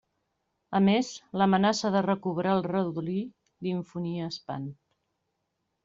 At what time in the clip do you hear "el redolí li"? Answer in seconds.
2.61-3.75